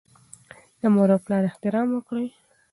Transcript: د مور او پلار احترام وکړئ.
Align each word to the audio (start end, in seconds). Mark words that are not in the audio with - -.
د 0.79 0.81
مور 0.93 1.09
او 1.15 1.19
پلار 1.25 1.43
احترام 1.47 1.87
وکړئ. 1.93 2.27